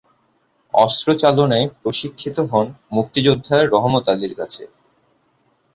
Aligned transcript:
অস্ত্র 0.73 1.07
চালনায় 1.15 1.65
প্রশিক্ষিত 1.81 2.37
হন 2.51 2.67
মুক্তিযোদ্ধা 2.91 3.55
রহমত 3.73 4.05
আলীর 4.09 4.33
কাছে। 4.35 4.63